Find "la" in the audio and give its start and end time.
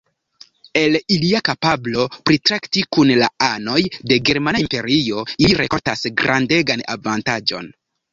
3.19-3.27